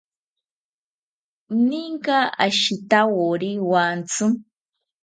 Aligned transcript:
¿Ninka 1.67 2.17
ashitawori 2.45 3.51
wantsi? 3.71 4.25